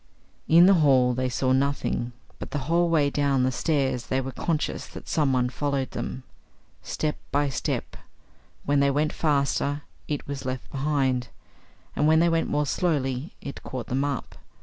[0.47, 4.31] In the hall they saw nothing, but the whole way down the stairs they were
[4.31, 6.23] conscious that someone followed them;
[6.81, 7.95] step by step;
[8.65, 11.27] when they went faster IT was left behind,
[11.95, 14.37] and when they went more slowly IT caught them up.